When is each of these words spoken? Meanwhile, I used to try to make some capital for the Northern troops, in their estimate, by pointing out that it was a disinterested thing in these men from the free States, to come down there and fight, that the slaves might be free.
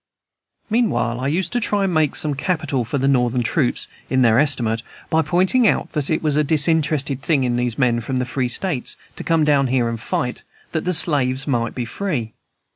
Meanwhile, 0.67 1.19
I 1.19 1.27
used 1.27 1.53
to 1.53 1.59
try 1.59 1.83
to 1.83 1.87
make 1.87 2.15
some 2.15 2.33
capital 2.33 2.83
for 2.83 2.97
the 2.97 3.07
Northern 3.07 3.43
troops, 3.43 3.87
in 4.09 4.23
their 4.23 4.39
estimate, 4.39 4.81
by 5.11 5.21
pointing 5.21 5.67
out 5.67 5.91
that 5.91 6.09
it 6.09 6.23
was 6.23 6.35
a 6.35 6.43
disinterested 6.43 7.21
thing 7.21 7.43
in 7.43 7.55
these 7.55 7.77
men 7.77 7.99
from 8.01 8.17
the 8.17 8.25
free 8.25 8.47
States, 8.47 8.97
to 9.15 9.23
come 9.23 9.43
down 9.45 9.67
there 9.67 9.87
and 9.87 10.01
fight, 10.01 10.41
that 10.71 10.85
the 10.85 10.95
slaves 10.95 11.45
might 11.45 11.75
be 11.75 11.85
free. 11.85 12.33